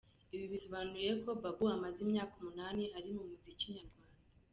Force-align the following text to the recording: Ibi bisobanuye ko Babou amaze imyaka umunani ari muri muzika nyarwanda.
Ibi 0.35 0.45
bisobanuye 0.53 1.09
ko 1.23 1.29
Babou 1.41 1.71
amaze 1.77 1.97
imyaka 2.05 2.33
umunani 2.39 2.83
ari 2.97 3.09
muri 3.15 3.29
muzika 3.39 3.67
nyarwanda. 3.75 4.15